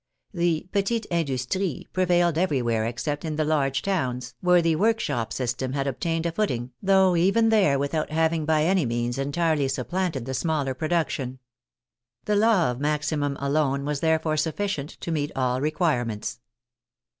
The 0.33 0.67
petite 0.71 1.05
industrie 1.11 1.87
prevailed 1.93 2.35
everywhere 2.35 2.87
except 2.87 3.23
in 3.23 3.35
the 3.35 3.45
large 3.45 3.83
towns, 3.83 4.33
where 4.41 4.59
the 4.59 4.75
workshop 4.75 5.31
system 5.31 5.73
had 5.73 5.85
obtained 5.85 6.25
a 6.25 6.31
foot 6.31 6.49
ing, 6.49 6.71
though 6.81 7.15
even 7.15 7.49
there 7.49 7.77
without 7.77 8.09
having 8.09 8.43
by 8.43 8.63
any 8.63 8.83
means 8.83 9.19
entirely 9.19 9.67
supplanted 9.67 10.25
the 10.25 10.33
smaller 10.33 10.73
production. 10.73 11.37
The 12.25 12.35
law 12.35 12.71
of 12.71 12.79
maximum 12.79 13.37
alone 13.39 13.85
was 13.85 13.99
therefore 13.99 14.37
sufficient 14.37 14.89
to 15.01 15.11
meet 15.11 15.31
all 15.35 15.61
re 15.61 15.69
quirements. 15.69 16.39